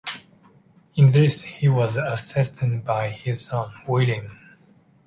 In 0.95 1.09
this 1.09 1.43
he 1.43 1.67
was 1.67 1.95
assisted 1.95 2.83
by 2.83 3.09
his 3.09 3.45
son, 3.45 3.69
William. 3.87 4.35